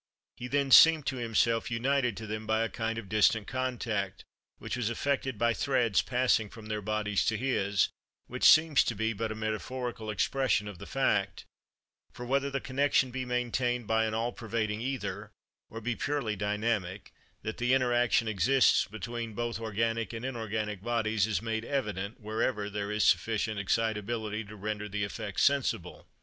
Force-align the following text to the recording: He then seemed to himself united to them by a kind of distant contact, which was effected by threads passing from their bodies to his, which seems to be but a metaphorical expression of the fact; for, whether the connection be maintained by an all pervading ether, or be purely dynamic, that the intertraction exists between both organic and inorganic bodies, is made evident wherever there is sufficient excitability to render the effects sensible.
He 0.35 0.47
then 0.47 0.71
seemed 0.71 1.05
to 1.05 1.17
himself 1.17 1.69
united 1.69 2.17
to 2.17 2.25
them 2.25 2.47
by 2.47 2.63
a 2.63 2.69
kind 2.69 2.97
of 2.97 3.07
distant 3.07 3.45
contact, 3.45 4.25
which 4.57 4.75
was 4.75 4.89
effected 4.89 5.37
by 5.37 5.53
threads 5.53 6.01
passing 6.01 6.49
from 6.49 6.69
their 6.69 6.81
bodies 6.81 7.23
to 7.25 7.37
his, 7.37 7.87
which 8.25 8.43
seems 8.43 8.83
to 8.85 8.95
be 8.95 9.13
but 9.13 9.31
a 9.31 9.35
metaphorical 9.35 10.09
expression 10.09 10.67
of 10.67 10.79
the 10.79 10.87
fact; 10.87 11.45
for, 12.11 12.25
whether 12.25 12.49
the 12.49 12.59
connection 12.59 13.11
be 13.11 13.25
maintained 13.25 13.85
by 13.85 14.05
an 14.05 14.15
all 14.15 14.31
pervading 14.31 14.81
ether, 14.81 15.33
or 15.69 15.79
be 15.79 15.95
purely 15.95 16.35
dynamic, 16.35 17.13
that 17.43 17.57
the 17.57 17.71
intertraction 17.71 18.27
exists 18.27 18.85
between 18.85 19.35
both 19.35 19.59
organic 19.59 20.13
and 20.13 20.25
inorganic 20.25 20.81
bodies, 20.81 21.27
is 21.27 21.43
made 21.43 21.63
evident 21.63 22.19
wherever 22.19 22.71
there 22.71 22.89
is 22.89 23.03
sufficient 23.05 23.59
excitability 23.59 24.43
to 24.43 24.55
render 24.55 24.89
the 24.89 25.03
effects 25.03 25.43
sensible. 25.43 26.07